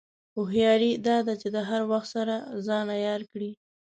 هوښیاري 0.35 0.91
دا 1.07 1.17
ده 1.27 1.33
چې 1.41 1.47
د 1.55 1.57
هر 1.69 1.81
وخت 1.91 2.09
سره 2.15 2.35
ځان 2.67 2.85
عیار 2.97 3.21
کړې. 3.31 3.51